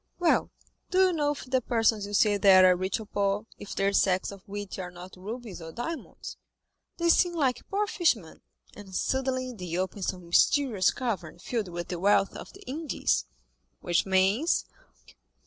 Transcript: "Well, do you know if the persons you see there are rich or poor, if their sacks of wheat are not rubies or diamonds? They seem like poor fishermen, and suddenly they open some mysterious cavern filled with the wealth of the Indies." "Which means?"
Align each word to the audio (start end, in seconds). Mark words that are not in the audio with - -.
"Well, 0.17 0.49
do 0.89 0.97
you 1.09 1.13
know 1.13 1.29
if 1.33 1.45
the 1.45 1.61
persons 1.61 2.07
you 2.07 2.15
see 2.15 2.35
there 2.35 2.65
are 2.71 2.75
rich 2.75 2.99
or 2.99 3.05
poor, 3.05 3.45
if 3.59 3.75
their 3.75 3.93
sacks 3.93 4.31
of 4.31 4.41
wheat 4.49 4.79
are 4.79 4.89
not 4.89 5.15
rubies 5.15 5.61
or 5.61 5.71
diamonds? 5.71 6.37
They 6.97 7.09
seem 7.09 7.35
like 7.35 7.69
poor 7.69 7.85
fishermen, 7.85 8.41
and 8.75 8.95
suddenly 8.95 9.53
they 9.53 9.77
open 9.77 10.01
some 10.01 10.25
mysterious 10.25 10.89
cavern 10.89 11.37
filled 11.37 11.67
with 11.69 11.89
the 11.89 11.99
wealth 11.99 12.35
of 12.35 12.51
the 12.51 12.63
Indies." 12.63 13.27
"Which 13.81 14.07
means?" 14.07 14.65